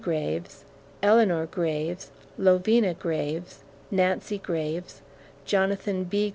Graves, 0.01 0.63
Eleanor 1.03 1.45
Graves, 1.45 2.09
Lovina 2.35 2.95
Graves, 2.95 3.59
Nancy 3.91 4.39
Graves, 4.39 5.03
Jonathan 5.45 6.05
B. 6.05 6.29